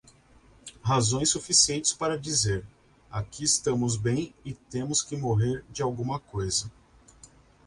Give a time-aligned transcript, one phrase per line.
[0.83, 2.65] Razões suficientes para dizer:
[3.07, 6.71] aqui estamos bem e temos que morrer de alguma coisa.